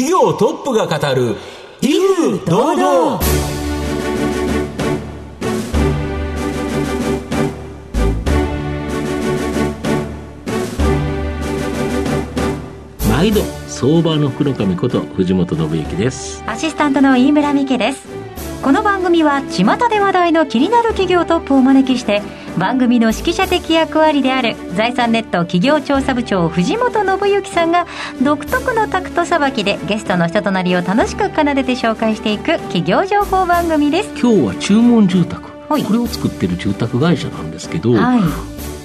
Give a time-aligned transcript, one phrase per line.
[0.00, 1.36] 企業トップが語る
[1.82, 3.20] 威風堂々。
[13.10, 16.42] 毎度相場の福の神こと藤本信之です。
[16.46, 18.19] アシスタントの飯村美希です
[18.62, 22.20] この番組は巷で話題の気になる企業トップをお招きして
[22.58, 27.86] 番組の指揮者的役割である財産ネット企業調査部長藤本信之さんが
[28.22, 35.84] 独特のタクトさばきでゲストの人となりを楽しく奏でて紹介していく企業情報番組です今日は注文住宅はい。
[35.84, 38.20] これを作ってる住宅会社なんですけど、はい。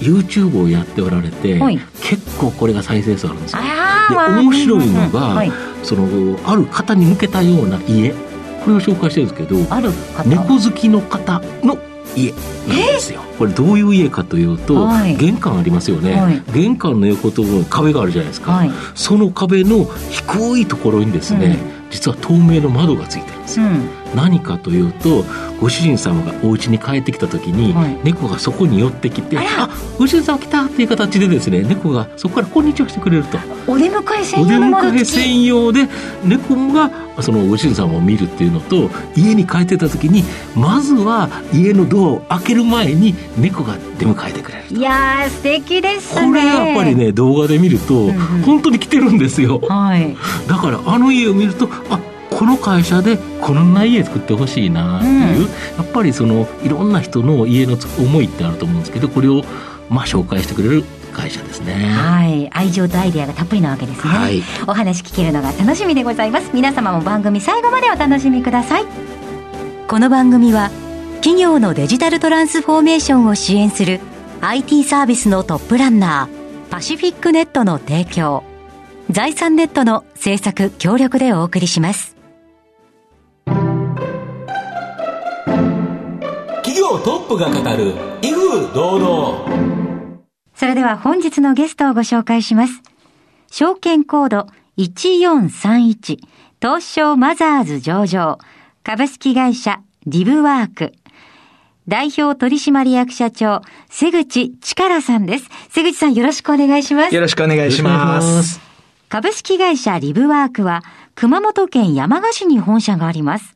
[0.04, 1.78] YouTube をやっておられて、はい。
[2.00, 3.62] 結構これが再生数あるんですよ。
[4.12, 5.50] 面白いのが、はい。
[5.82, 8.14] そのある方に向けたような家
[8.66, 10.24] これを紹介してるんですけどある方。
[10.28, 11.78] 猫好きの方の
[12.16, 15.16] 家なんですよ、これどういう家かというと、はい。
[15.16, 16.42] 玄関ありますよね、はい。
[16.52, 18.70] 玄関の横と壁があるじゃないですか、はい。
[18.96, 21.58] その壁の低いところにですね、
[21.90, 25.24] 実は透明の窓がついてるんですよ、うん何かというと
[25.60, 27.98] ご主人様がお家に帰ってきた時に、はい。
[28.04, 29.68] 猫がそこに寄ってきて「あ
[29.98, 33.38] ご主人様来た!」っていう形でですね猫がそこから「こんにちは」してくれると。
[33.66, 35.88] お出迎えお出専用の窓迎え専用で
[36.24, 36.90] 猫が
[37.20, 40.22] そのご主人様を見るっていうのと家に帰ってた時に
[40.54, 46.26] まずは家のドアを開ける前に猫が出迎えてくれるいやー素敵ですね。
[46.26, 48.12] これやっぱりね動画で見るとん。
[48.44, 49.60] 本当に来てるんですよ。
[49.68, 50.16] はい。
[50.46, 51.98] だからあの家を見るとあ
[52.36, 55.50] この会社でこんな家作ってほしいなっていう、うん。
[55.78, 59.42] やっぱりそのいろんな人の家の思いってあると思うんですけどこれを
[59.88, 60.84] まあ紹介してくれる
[61.14, 61.74] 会社ですね。
[61.94, 62.50] はい。
[62.52, 64.42] 愛情とアイデアがたっぷりなわけですね、はい。
[64.66, 66.50] お話聞けるのが楽しみでございます。
[66.52, 68.84] 皆様も番組最後までお楽しみください。
[69.88, 70.70] この番組は
[71.22, 74.00] 企業のデジタルトランスフォーメーションを支援する
[74.42, 78.44] IT サービスのトップランナーパシフィックネットの提供
[79.10, 82.15] 財産ネットの制作協力でお送りします
[86.98, 89.66] トップが語る威風堂々
[90.54, 92.82] それでは本日のゲストをご紹介します。
[93.50, 94.46] 証券コード
[94.78, 96.18] 1431
[96.60, 98.38] 東証マザーズ上場
[98.82, 100.92] 株式会社リブワーク
[101.88, 105.48] 代表取締役社長瀬口力さんです。
[105.70, 107.20] 瀬口さんよろしくお願いしますよ。
[107.20, 108.60] ろしくお願いします。
[109.08, 110.82] 株式会社リブワークは
[111.14, 113.55] 熊本県山鹿市に本社があります。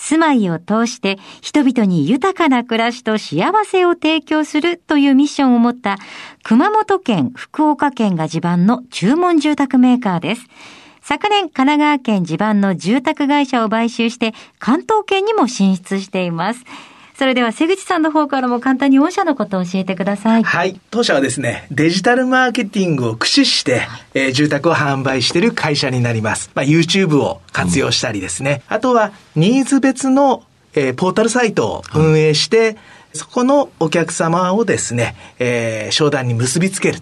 [0.00, 5.98] 住まいを通して人々に豊かな暮らしと幸せを提供するというミッションを持った
[6.42, 10.46] 熊本県、福岡県が地盤の注文住宅メーカーです。
[11.02, 16.64] 昨年、神奈川県地盤の住宅会社を買収して関東圏にも進出しています。
[17.20, 20.42] それでは瀬口さんの方からも簡単に御社のことを教えてください。
[20.42, 20.80] はい。
[20.90, 23.82] 当社はですね、デジタルマーケティングを駆使して、
[24.14, 26.50] えー住宅を販売している会社になります。
[26.54, 28.62] まあ、YouTube を活用したりですね。
[28.68, 30.44] あとは、ニーズ別の、
[30.74, 32.78] えーポータルサイトを運営して、
[33.12, 36.98] そこのお客様をですね、えー商談に結びつける、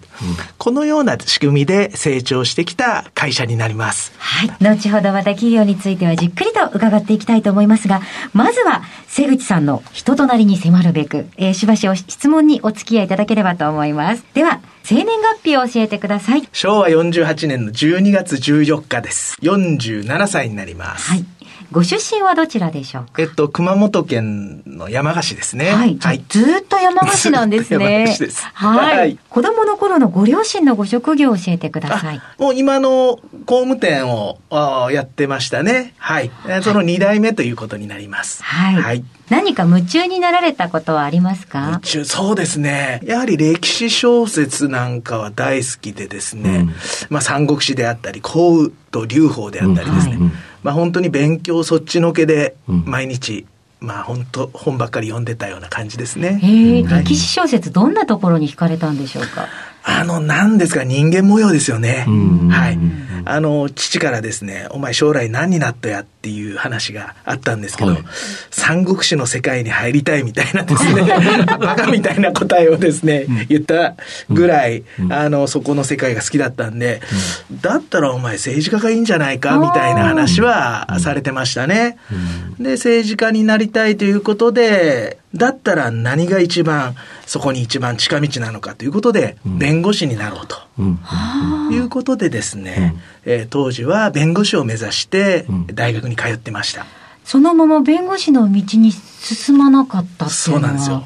[0.57, 4.11] このような仕組みで成長してきた会社になります。
[4.17, 4.51] はい。
[4.59, 8.01] 後ほどまた企業についてはじっくりと伺っていきたいと思いますが、
[8.33, 14.23] まずは、瀬口さんの人となりに迫るべく、えーしばしお質問にお付き合いいただければと思います。
[14.33, 16.47] では、生年月日を教えてください。
[16.51, 19.37] 昭和48年の12月14日です。
[19.41, 21.11] 47歳になります。
[21.11, 21.25] はい。
[21.71, 23.21] ご出身はどちらでしょうか？
[23.21, 25.69] えっと、熊本県の山鹿市ですね。
[25.71, 25.97] はい。
[25.97, 27.85] じゃあずーっと山鹿市なんですね。
[28.01, 28.97] 山鹿市ですはい。
[28.97, 32.17] はい子供の頃のご両親のご職業を教えてください。
[32.17, 34.39] あもう今の工務店を
[34.91, 35.93] やってましたね。
[35.97, 36.31] はい。
[36.47, 38.41] えその2代目ということになります。
[38.43, 38.75] はい。
[38.75, 39.03] はい。
[39.29, 41.79] 何か夢中になられたことはありますか？
[41.83, 43.01] 一応そうですね。
[43.05, 46.49] やはり歴史小説なんかは大好きでですね。
[46.49, 46.73] うん
[47.09, 50.15] まあ三国志であったり、幸雨と劉邦であったりですね。
[50.15, 50.31] うんはい
[50.63, 52.83] まあ本当に勉強そっちのけでうん。
[52.85, 53.45] 毎日、
[53.79, 56.39] まあ本当本ばっかり読んでたような感じですね。
[57.03, 59.47] 歴史小説どんなところに惹かれたんでしょうか？
[59.97, 62.05] あの、何ですか、人間模様ですよね。
[62.07, 62.47] うん。
[62.49, 62.75] はい。
[62.75, 63.09] うん。
[63.25, 68.03] あの、父からですね、お前将来何になったやっていう話があったんですけど、はい。
[68.49, 71.03] 三国志の世界に入りたいみたいなですね、
[71.59, 73.95] バカみたいな答えをですね、言った
[74.29, 77.01] ぐらい、あの、そこの世界が好きだったんで、
[77.61, 81.97] だったらお前政治家がいいんじゃないかみたいな話はされてましたね。
[82.59, 86.95] で、政治家になりたいということで、だったら何が一番、
[87.29, 90.57] そこに一番近道なのかということで、弁護士になろうと。
[90.79, 90.99] うん。
[91.71, 95.67] いうことでですね、えー当時は弁護士を目指してうん。
[95.67, 96.87] 大学に通ってました。
[97.23, 100.59] そのまま弁護士の道に進まなかったっていうのは。
[100.59, 101.05] そうなんですよ。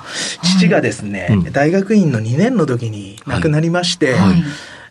[0.58, 1.52] 父がですね、うん。
[1.52, 4.44] 大学院の2年の時に亡くなりまして、はい。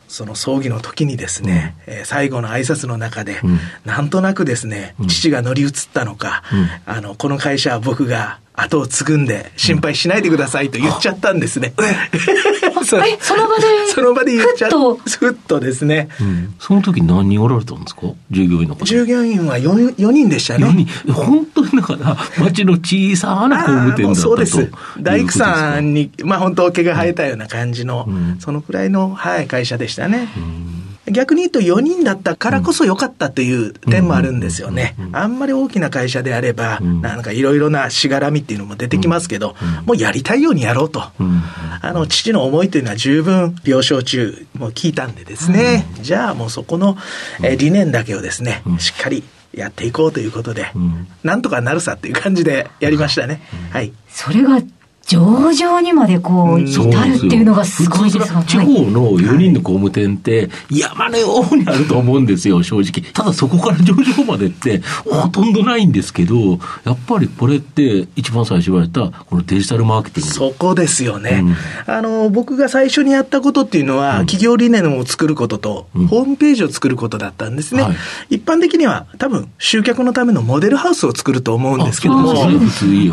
[0.09, 3.59] その葬儀の時にですね、えー最後の挨拶の中で、ん。
[3.87, 6.43] なんとなくですね、父が乗り移ったのか、
[6.85, 11.73] あの、この会社は僕が後を継ぐんで心配しないでくださいと言っちゃったんですね。
[12.85, 13.63] そえその場で
[13.95, 14.97] その場で言っちゃふっと？
[14.97, 16.09] ふっとですね。
[16.59, 18.03] その時何人おられたんですか？
[18.31, 18.85] 従業員の方。
[18.85, 20.67] 従業員は 4, 4人でしたね。
[20.67, 21.13] 4人。
[21.13, 24.71] 本当にだから、町の小さな工務店だそうです。
[25.01, 26.03] 大工さんに。
[26.03, 28.09] に、まあ本当毛が生えたような感じの、
[28.41, 30.29] そのくらいの、はい、会社でしたね。
[31.11, 34.95] 逆に言うと4人だったからこそ良かったという点もあるんですよね。
[35.13, 41.03] あんまり大きな会社であれば、なんかいろいろなしがらみっていうのも出てきますけど、もうやりたいようにやろうと。
[41.81, 46.97] あの、父の思いというのは十分病床中も聞いたんでですね、じゃあもうそこの、
[47.43, 49.23] えー理念だけをですね、しっかり
[49.55, 50.67] やっていこうということで、
[51.23, 53.43] なんとかなるさっていう感じでやりましたね。
[53.71, 53.93] はい。
[54.09, 54.61] それが
[55.07, 63.13] 上場にまでこう、至るっていうのがすごいです地方の4人の工務店って山のようにあると思うんですよ、正直。
[63.13, 70.35] ただそこから上場までってほとんどないんですけど、やっぱりこれって一番最初言われたこのデジタルマーケティング。
[70.35, 71.45] そこですよね、
[71.87, 78.37] あの僕が最初にやったことっていうのは、企業理念を作ることと、ホームページを作ることだったんですね、はい。
[78.37, 82.35] 一般的には多分集客のためのモデルハウスを作ると思うんですけども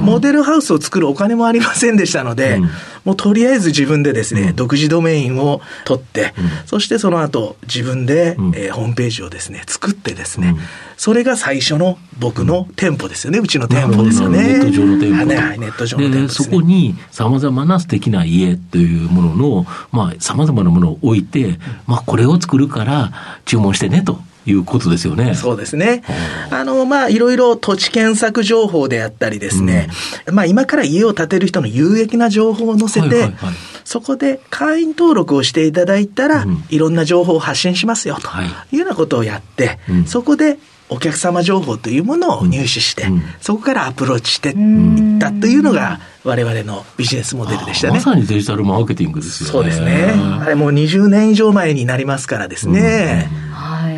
[0.01, 2.69] モデルハウスを作るお金もありませんでしたので、うん。
[3.05, 6.33] もうとりあえず自分でですね、独自ドメインを取って、
[6.65, 8.51] そしてその後自分で、ん。
[8.55, 10.55] えーホームページをですね作ってですね、
[10.95, 13.39] それが最初の僕の店舗ですよね。
[13.39, 14.43] うちの店舗ですよね。
[14.43, 15.29] ネット上の店舗と。
[15.29, 16.29] はいはいネット上の店舗ね。
[16.29, 23.11] そこに様々な素敵な家というものの、まあ、様々なものを置いて、まあ、これを作るから
[23.45, 25.35] 注文してね、ということですよね。
[25.35, 26.03] そうですね。
[26.49, 29.89] あの、まあ、いろいろ土地検索情報であったりですね、
[30.31, 33.53] まあ、今から家を建てる人の有益な情報を載せて、はいはいはい
[33.89, 40.59] そこで会員登録をしていただいたら、うんいろんな情報を発信しますよ、とはいいうようなことをやって、うんそこで
[40.89, 47.93] お客様情報というものを入手して、うんそこからアプローチしていったというのが、我々のビジネスモデルでしたね。
[47.93, 49.51] まさにデジタルマーケティングですよね。
[49.53, 50.13] そうですね。
[50.39, 53.27] あれもう20年以上前になりますからですね。
[53.31, 53.48] はい。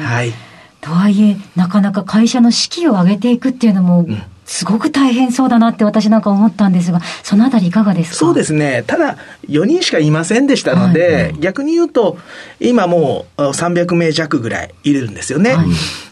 [0.01, 0.33] はい。
[0.81, 4.07] とはいえ、なかなか会社の士気を上げていくっていうのも、
[4.45, 8.15] すごく大変そうだなって私なんか思ったんですが、そのあたりいかがですか？
[8.17, 8.83] そうですね。
[8.85, 9.17] ただ、
[9.47, 12.17] 4人しかいませんでしたので、逆に言うと、
[12.59, 15.53] 今もうあ300名弱ぐらいいるんですよね。
[15.53, 15.67] はい。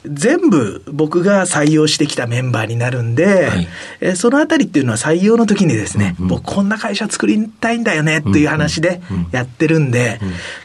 [0.06, 3.68] 全部僕が採用してきたメンバーになるんで、はい。
[4.01, 6.30] えーそのあたりっていうのは採用の時にですね、うんうん。
[6.30, 9.01] 僕こんな会社作りたいんだよねっていう話で
[9.31, 10.21] やってるんで、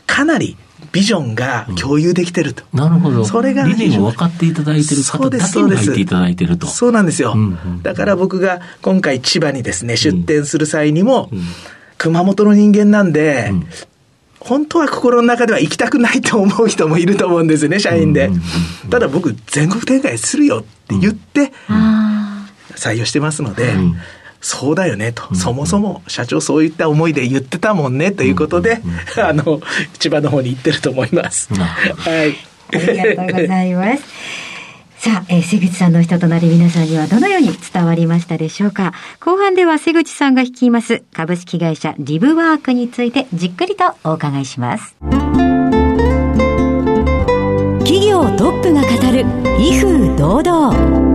[0.06, 0.56] かなり
[0.92, 2.64] ビジョンが共有できてると。
[2.72, 3.25] なるほど。
[3.25, 6.66] それが理念を分かっていただいてるそうです方だけに入っていただいてると。
[6.66, 7.32] そうなんですよ。
[7.34, 11.40] うんうんだから僕が今回千葉にですね、出店する際にも、うん
[11.96, 13.66] 熊本の人間なんで、うん
[14.40, 18.40] 本当は心の中では行きたくないと思う人もいると思うんですよね、社員でうんうん
[18.84, 18.90] うん。
[18.90, 22.46] ただ僕、全国展開するよって言ってあ
[22.76, 23.96] 採用してますので、うん
[24.46, 28.82] そうだよねと、そもそも社長そういった思いで言ってたもんねということで、
[29.17, 29.62] あの、
[29.99, 31.49] 千葉の方に行ってると思います。
[31.55, 32.31] はい。
[32.31, 34.02] あ、ありがとうございます。
[35.00, 38.93] さあ、えー瀬口さんの人となり皆さんにはどのように伝わりましたでしょうか？
[39.20, 44.94] 後半では瀬口さんが率います株式会社リブワークについてじっくりとお伺いします。
[47.81, 49.25] 企業トップが語る
[49.58, 51.13] 威風堂々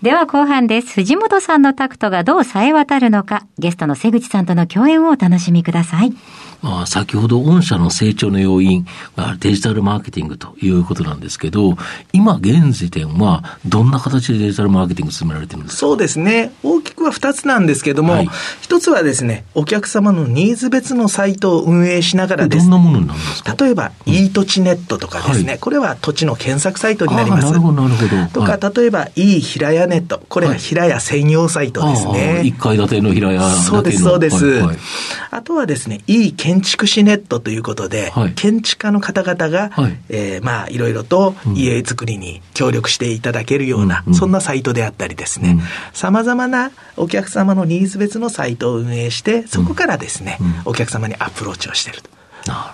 [0.00, 0.94] では後半です。
[0.94, 6.12] 藤本さんのタクトがどう冴え渡るのか、ゲストの瀬口さんとの共演をお楽しみください。
[6.62, 8.86] まあ、先ほど御社の成長の要因
[9.16, 11.76] がデジタルマーケティングということなんですけど、
[12.12, 15.78] 今現時点はどんな形でデジタルマーケティング進められてるんですか？
[15.80, 16.52] そうですね。
[16.62, 18.28] 大きくは2つなんですけども、はい。
[18.60, 22.66] 一つはですね、お客様のニーズ別のサイトを運営しながらです。
[22.66, 23.56] ね、どんなものになるんですか？
[23.64, 25.58] 例えば、いい土地ネットとかですね、はい。
[25.58, 27.46] これは土地の検索サイトになります。
[27.46, 28.26] なるほど、なるほど。
[28.32, 28.74] とか、はい。
[28.76, 30.20] 例えば、いい平屋ネット。
[30.28, 32.42] これは平屋専用サイトですね。
[32.44, 34.62] 一階建ての平屋そうです、そうです、
[35.30, 38.32] あとはですね、いい建築士ネットということで、はい。
[38.32, 39.96] 建築家の方々が、はい。
[40.08, 44.18] えーまあ、いろいろと家づくりに協力していただけるような、うんうん。
[44.18, 45.50] そんなサイトであったりですね。
[45.50, 45.60] うん、
[45.92, 52.10] さまざまなお客様のニーズ別のサイトを運営して、そこからですね、うんお客様にアプローチをしていると。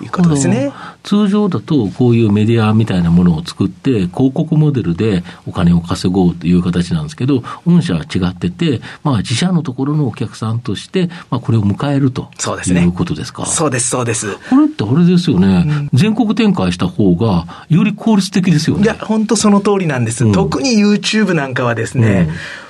[0.01, 0.71] いうことですね。
[1.03, 13.47] 通常だと、こういうメディアみたいなものを作って、広告モデルでお金を稼ごうという形なんですけど、御社は違ってて、まあ、自社のところのお客さんとして、まあ、これを迎えるとそうですねいうことですか？
[13.47, 14.37] そうです、そうです。
[14.49, 18.85] これってあれですよね、全国展開した方が、より効率的ですよね。
[18.85, 20.25] いや、本当その通りなんです。
[20.25, 22.29] うん特に YouTube なんかはですね、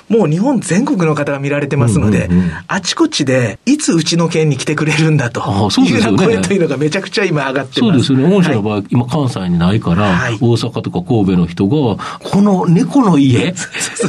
[0.08, 7.80] もう日本全国の方が見られてますので、うんうんうんあちこちで、いつうちの県に来てくれるんだとあそういうような声というのがめちゃくちゃ今上がってます。
[7.80, 8.34] そうですよね。
[8.34, 13.54] 御社のはい場合、今関西にないから、はい大阪とか神戸の人が、この猫の家、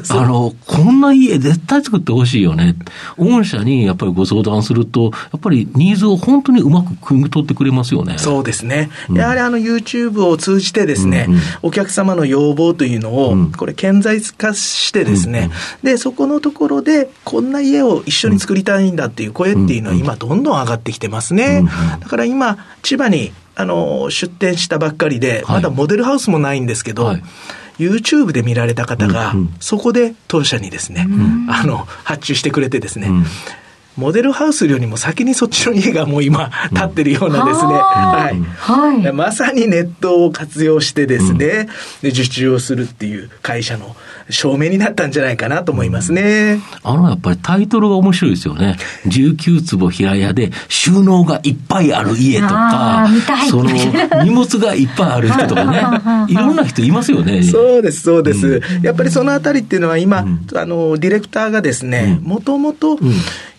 [0.09, 2.75] あの、こんな家絶対作ってほしいよね。
[3.17, 8.17] 御社にやっぱりご相談すると、やっぱりニーズを本当にうまく汲み取ってくれますよね。
[8.17, 8.89] そうですね。
[9.13, 15.49] やはりあの YouTube を通じてですね、うんうんお客様の要望というのをうん、これ顕在化してですね、
[15.85, 21.61] で、そこのところで、こんな家を一緒に作りたいんだっていう声っていうのは今どんどん上がってきてますね。
[21.61, 25.55] うんだから今、千葉に、あの、出店したばっかりで、はい。
[25.57, 27.23] まだモデルハウスもないんですけど、はい。
[27.77, 31.07] YouTube で見られた方がそこで当社にですね、
[31.49, 33.25] あの、発注してくれてですね、うん
[33.97, 38.39] モデルハウスよりも先にそっちの家がもう今、建ってるようなですね、ははい。
[38.41, 39.13] はい。
[39.13, 41.69] まさにネットを活用してですね、
[42.01, 43.95] で受注をするっていう会社の
[44.29, 46.59] 証明になったんじゃないかなと思いますね。
[46.83, 48.77] あの、やっぱりタイトルが面白いですよね。
[49.07, 53.07] 19坪平屋で収納がいっぱいある家とか
[53.49, 53.69] その
[54.23, 57.43] 荷物がいっぱいある人とかね、 いろんな人いますよね。
[57.43, 58.61] そうです、そうです。
[58.81, 62.99] やっぱりそのあたりっていうのは今、うんあの、ディレクターがですね、うんもともとん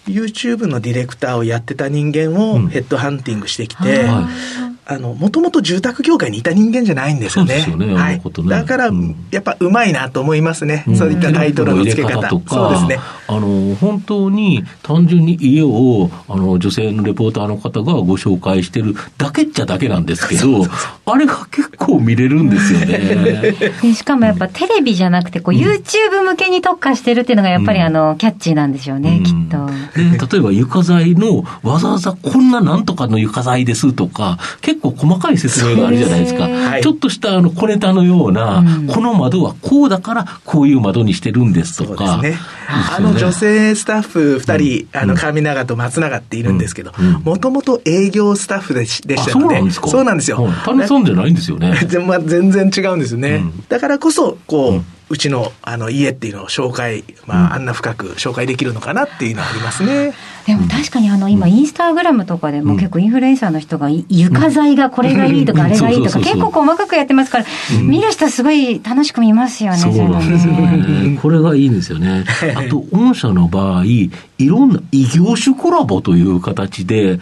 [0.07, 7.67] YouTube のディレクターをやってた人間をうんヘッドハンティングしてきて、はいあの、もともと住宅業界にいた人間じゃないんですよね。
[7.69, 8.23] よねはい。
[8.23, 10.85] ねだからうん、やっぱうまいなと思いますね。
[10.87, 12.29] うんそういったタイトルの付け方。
[12.29, 13.01] そうですね。
[13.29, 20.65] あの、本当に単純に家を、あの、女性のレポーターの方がご紹介してるだけっちゃだけなんですけど、
[21.07, 23.55] あれが結構見れるんですよね。
[23.83, 29.67] でしかもやっぱテレビじゃなくて、こう、YouTube 向けに特化してるっていうのがやっぱりあの、キャッチーなんでしょうね、きっと。
[29.95, 36.45] で例えば床材のわざわざこんななんとかの床材ですとか、結構細かい説明があるじゃないですか。
[36.45, 42.19] はいちょっとしたあの小ネタのような、うんこの窓はこうだからこういう窓にしてるんですとそうか。
[42.23, 42.39] ですね。
[42.69, 45.01] あの女性スタッフ二人、うん。
[45.01, 49.89] あの、上永と松永っているんですけどうん、もともと営業スタッフでしであしたのでそうなんです、か。
[49.89, 50.43] そうなんですよ。
[50.43, 50.53] はい。
[50.65, 51.75] 谷さんじゃないんですよね。
[51.87, 53.37] 全然違うんですよね。
[53.37, 53.65] うん。
[53.69, 60.15] だからこそ、こう、ううんちのあの家っていうのを紹介、まあ、あんな深く紹介できるのかなっていうのはありますね。
[60.47, 67.45] でも確かにあの今インスタグラムとかでも結構インフルエンサーの人がい床材がこれがいいとかうんあれがいいとか 結構細かくやってますから
[67.83, 69.79] 見る人すごい楽しく見ますよね。
[69.79, 70.53] そうなんですよ。
[70.55, 71.19] ね。
[71.21, 72.25] これがいいんですよね。
[72.55, 77.19] あと、御社の場合、いろんな異業種コラボという形で、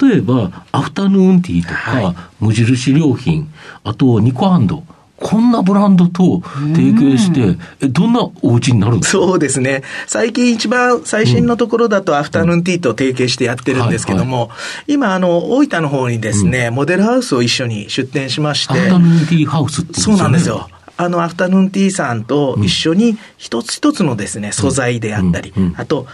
[0.00, 3.48] 例えば、アフタヌーンティーとか、無印良品、
[3.84, 4.82] あと、ニコハンド、
[5.18, 6.42] こんなブランドと
[6.74, 9.82] 提携して、え、どんなお家になるんですかそうですね。
[10.06, 14.50] 最近一番最新のところだとアフタヌーンティーと提携してやってるんですけども、
[14.86, 20.68] 今あの、大分の方にですね、モデルハウスを一緒に出店しましてアフタ、ヌーンティーハウスってことそうなんですよ。。
[20.98, 26.06] あの、アフタヌーンティーさんと一緒に一つ一つのですね、素材であったりあと、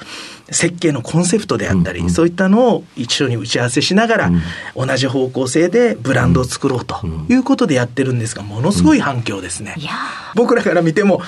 [0.52, 2.10] 設計のコンセプトであったり、うんうん。
[2.12, 4.30] そういったのを一緒に打ち合わせしながら、
[4.76, 6.96] 同じ方向性でブランドを作ろうと
[7.28, 9.76] いうことでやってるんですが、ものすごい反響ですね。
[10.34, 11.20] 僕らから見ても、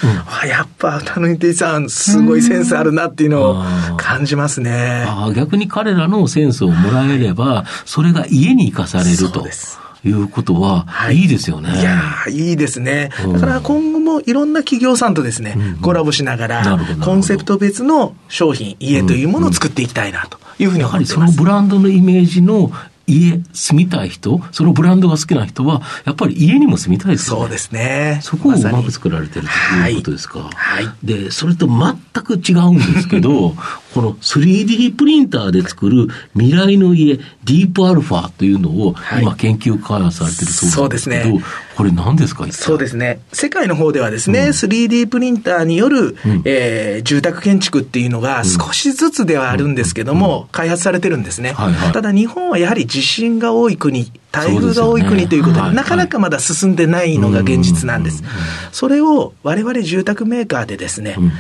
[0.43, 3.65] あやっぱアフタヌーンティーさん、すごいセンスあるなっていうのを
[3.97, 5.05] 感じますね。
[5.07, 11.81] ああ逆に彼らのセンスをもらえれば、それが家に生かされるそうとですいうことは、はいいいですよね。
[11.81, 13.33] いやーいいですねうん。
[13.35, 21.13] だから今後もいろんな企業さんとですね、うんコラボしながらコンセプト別の商品、家というものを作っていきたいなというふうに思ってます。
[21.15, 22.71] そのブランドのイメージの
[23.07, 27.43] 家、住みたい人、そのブランドが好きな人は、やっぱり家にも住みたいですよね。
[27.43, 28.21] そうですね。
[28.23, 30.51] そこをうまく作られてるということですか。
[30.55, 30.89] はい。
[31.03, 33.55] で、それと全く違うんですけど、
[33.95, 39.23] この 3D プリンターで作る未来の家、ディープアルファというのをはい。
[39.23, 41.43] 今研究開発されてるそうですけど、そうですね。
[41.77, 42.97] これ何ですかそうですす。
[42.97, 43.21] ね。
[43.33, 44.49] 世界の方ではですね、うん。
[44.49, 46.43] 3D プリンターによる、うん。
[46.45, 51.53] えー住宅建築っていうのが少しずつではあるんですけども、開発されてるんですね。
[51.53, 51.93] はいはい。
[51.93, 58.23] ただ日本はやはり地震が多い国、台風が多い国ということで、なかなかまだ進んでないのが現実なんです。
[58.23, 58.29] うん。
[58.73, 61.33] それを我々住宅メーカーでですね、うん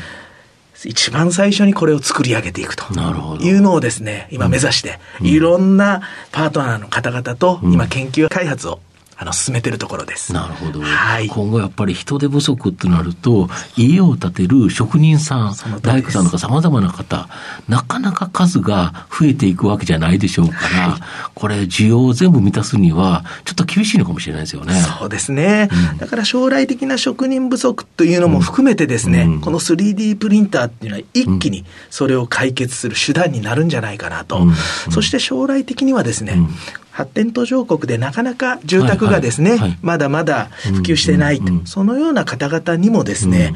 [0.88, 2.84] 一番最初にこれを作り上げていくと。
[3.40, 8.80] いうのをですね、今目指して、いろんなパートナーの方々と今研究開発を
[9.16, 10.32] あの進めてるところです。
[10.32, 11.28] なるほど、はい。
[11.28, 17.28] 今後やっぱり人手不足ってなると、家を建てる職人さん大工さんとか様々な方、
[17.68, 20.98] なかなか数が増えていくわけじゃないでしょうから、
[21.34, 24.74] これ需要を全部満たすには、ちょっと厳しいのかもしれないですよね。
[24.98, 25.68] そうですね、
[25.98, 29.40] だから将来的な職人不足というのも含めてですね、うん。
[29.40, 34.38] この 3D プリンターっていうのは一気にそれを解決する手段になるんじゃないかなと。
[34.38, 34.54] うん。
[34.90, 36.48] そして将来的にはですね、うん
[36.94, 39.68] 発展途上国でなかなか住宅がですね、はいはい。
[39.70, 41.66] はいまだまだ普及してないと、うんうんうん。
[41.66, 43.52] そのような方々にもですね、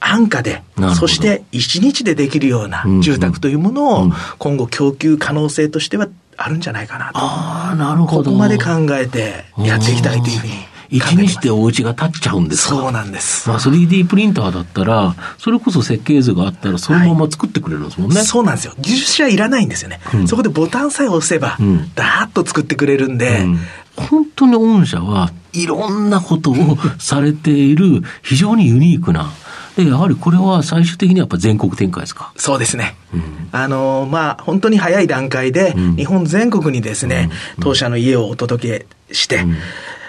[0.00, 0.62] 安価で
[0.98, 4.12] そして1日でできるようなうん住宅というものをうん。
[4.38, 7.12] 今後供給可能性としてはあるんじゃないかなと。
[7.14, 8.24] ああ、なるほど。
[8.24, 10.52] ここまで考えてやっていきたいというふうに
[11.00, 12.74] 考え一てお家が建っちゃうんですか？
[12.76, 13.48] そうなんです。
[13.48, 18.22] まあ 3D プリンターだったら、それこそ設計図があったらそのまま作ってくれるんですもんね。
[18.22, 18.74] そうなんですよ。
[18.78, 20.00] 技術者いらないんですよね。
[20.14, 23.58] うんそこでボタンさえ押せば、うんダーッと作ってくれるんで、うん
[23.96, 26.56] 本当に御社はいろんなことを
[26.98, 29.30] されている非常にユニークな。
[29.76, 32.32] で、やはりこれは最終的にはやっぱ全国展開ですか？
[32.36, 32.96] そうですね。
[33.12, 39.54] うんあのまあ、本当に早い段階で、うん日本全国にですね、当社の家をお届けして、ん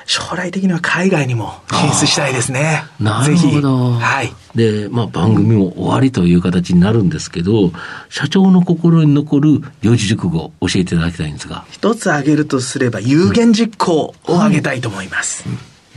[0.06, 2.84] 将来的には海外にも進出したいですね。
[3.00, 3.94] なるほど。
[3.94, 4.04] ぜひ。
[4.04, 4.34] はい。
[4.56, 7.72] で、まあ番組も終わりという形になるんですけど、
[8.10, 11.66] 社長の心に残る四字熟語を教えていただきたいんですが。
[11.72, 15.46] 一つ挙げるとすれば、有言実行を挙げたいと思います。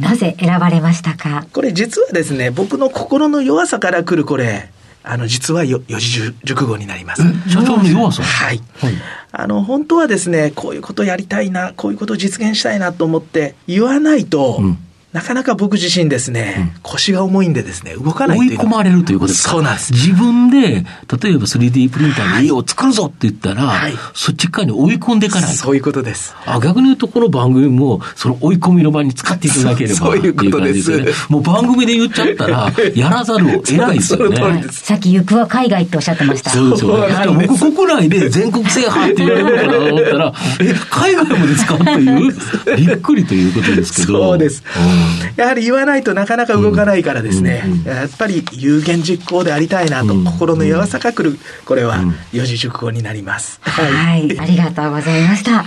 [0.01, 1.47] なぜ選ばれましたか？
[1.53, 4.71] これ実はですね、僕の心の弱さから来るこれ、
[5.11, 7.23] あの、実はよ四字熟語になります。
[7.49, 8.61] 社長の弱さはい。
[8.79, 8.93] はい。
[9.33, 14.79] あの、本当はですね、こういうことやりたいな、こういうことを実現したいなと思って言わないと、うん
[15.11, 19.53] なかなか僕自身ですね、腰が重いんでですね、動かない追というい込まれるということですか？
[19.53, 19.93] そうなんです。
[19.95, 25.57] 自分で、例えば 3D プリンターで家を作るぞって言ったら、はいそっち側に追い込んでいかないと。
[25.57, 26.35] そういうことです。
[26.45, 31.11] あ逆に言うと、この番組も、その追い込みの場に使っていただければ、そうそういうことですね。
[31.31, 36.51] もう番組で言っちゃったら、やらざるを得ないですよねさっき行くは海外っておっしゃってました。
[36.51, 37.47] そうですよね。
[37.49, 41.77] 僕国内で全国制覇って言われるのかなと思ったら、え、海外もですか？
[41.77, 44.19] っていう、びっくりということですけど。
[44.19, 44.98] そうですうん。
[45.37, 53.61] やはり言わないとなかなか動かないからですね、うんうんやっぱり有言実行でありたいなと、うん心の弱さが来る、これはうん四字熟語になります。
[53.63, 55.65] はい、ありがとうございました。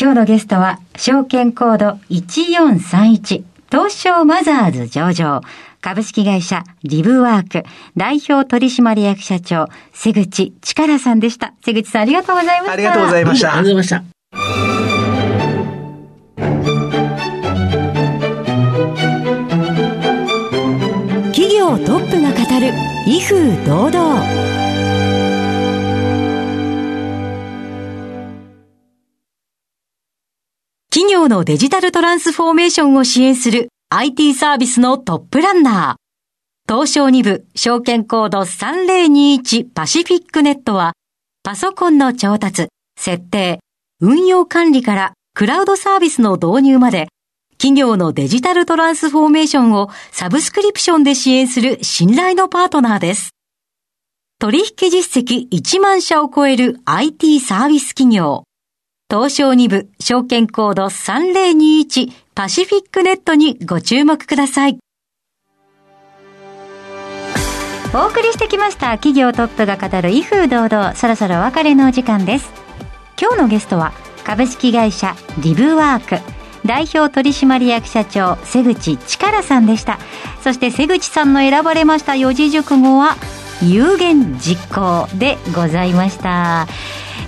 [0.00, 5.40] 今日のゲストは、証券コード1431、東証マザーズ上場、
[5.80, 7.62] 株式会社リブワーク、
[7.96, 11.54] 代表取締役社長、瀬口力さんでした。
[11.64, 12.72] 瀬口さんありがとうございました。
[12.72, 14.83] ありがとうございましたありがとうございました。
[23.06, 24.24] 威風堂々
[30.90, 36.72] 企業のデジタルトランスフォーメーションを支援する IT サービスのトップランナー。
[36.72, 40.94] 東証2部証券コード3021パシフィックネットは
[41.42, 43.60] パソコンの調達、設定、
[44.00, 47.08] 運用管理からクラウドサービスの導入まで
[47.58, 53.30] 企業のデジタルトランスフォーメーションをサブスクリプションで支援する信頼のパートナーです。
[54.38, 58.44] 取引実績1万社を超える IT サービス企業。
[59.10, 64.78] 東証2部証券コード3021パシフィックネットにご注目ください。
[67.96, 72.52] お送りしてきました企業トップが語る威風堂々そろそろお別れのお時間です
[73.16, 73.92] 今日のゲストは
[74.24, 79.98] 株式会社リブワーク代表取締役社長瀬口力さんでした
[80.42, 83.16] そして瀬口さんの選ばれました四字熟語は
[83.62, 86.66] 有言実行でございました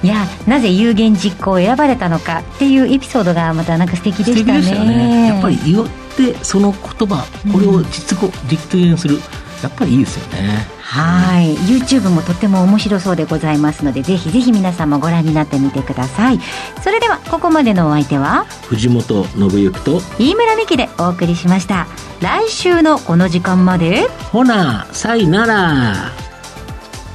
[0.03, 5.29] いやなぜ有言実行を選ばれたのかっていうエピソードがまたなんか素敵でしたねしたよね。
[5.29, 9.18] やっぱり言って、その言葉、これを実行、実現する。
[9.62, 10.76] やっぱりいいですよね。
[10.88, 11.57] はい。
[11.57, 16.38] YouTube もとっても面白そうでございますのでぜひぜひ皆さんもご覧になってみてください。
[16.83, 18.44] それではここまでのお相手は？
[18.68, 21.88] 藤本信之と、飯村美希でお送りしました。
[22.20, 24.07] 来週のこの時間まで？
[24.33, 26.12] ほな、さいなら。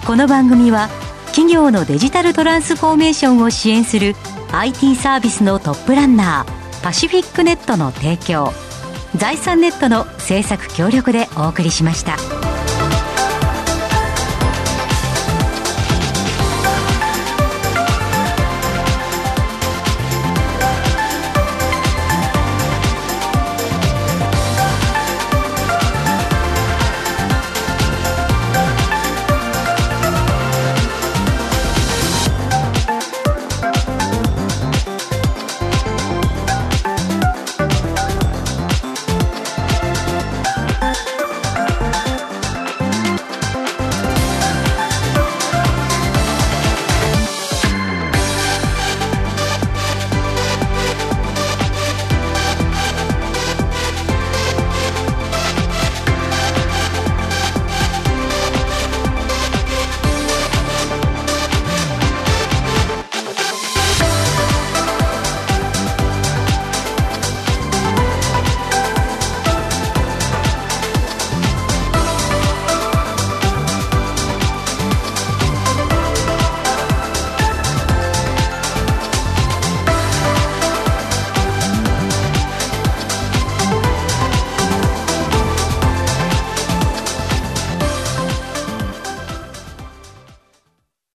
[0.06, 0.90] この番組は
[1.28, 4.16] 企業のデジタルトランスフォーメーションを支援する
[4.52, 8.52] IT サービスのトップランナーパシフィックネットの提供
[9.16, 12.18] 財産ネットの制作協力でお送りしました。